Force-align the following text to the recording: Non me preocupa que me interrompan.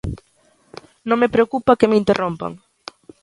Non 1.07 1.17
me 1.21 1.31
preocupa 1.35 1.77
que 1.79 1.89
me 1.89 1.99
interrompan. 2.01 2.53